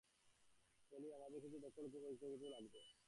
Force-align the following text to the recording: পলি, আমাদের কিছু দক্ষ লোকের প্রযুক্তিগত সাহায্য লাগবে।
পলি, 0.91 1.07
আমাদের 1.13 1.39
কিছু 1.41 1.57
দক্ষ 1.59 1.77
লোকের 1.79 2.01
প্রযুক্তিগত 2.01 2.19
সাহায্য 2.19 2.45
লাগবে। 2.47 2.79